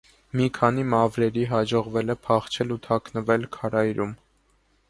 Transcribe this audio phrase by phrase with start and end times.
[0.39, 4.19] Մի քանի մավրերի հաջողվել է փախչել ու թաքնվել քարայրում։